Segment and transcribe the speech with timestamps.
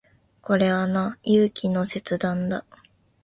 [0.41, 2.65] これはな、勇気の切断だ。